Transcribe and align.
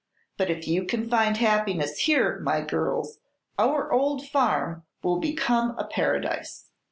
But 0.35 0.49
if 0.49 0.67
you 0.67 0.83
can 0.85 1.07
find 1.07 1.37
happiness 1.37 1.99
here, 1.99 2.39
my 2.39 2.61
girls, 2.61 3.19
our 3.59 3.91
old 3.93 4.27
farm 4.27 4.81
will 5.03 5.19
become 5.19 5.77
a 5.77 5.85
paradise." 5.85 6.71